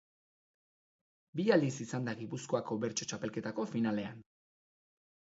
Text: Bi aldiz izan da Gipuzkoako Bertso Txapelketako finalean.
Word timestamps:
Bi 1.39 1.43
aldiz 1.55 1.73
izan 1.85 2.07
da 2.09 2.15
Gipuzkoako 2.21 2.77
Bertso 2.85 3.07
Txapelketako 3.11 3.67
finalean. 3.75 4.25